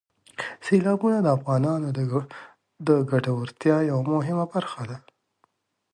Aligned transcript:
سیلابونه 0.65 1.17
د 1.21 1.27
افغانانو 1.37 1.87
د 2.87 2.89
ګټورتیا 3.11 3.77
یوه 3.91 4.03
مهمه 4.13 4.45
برخه 4.53 4.81
ده. 4.89 4.97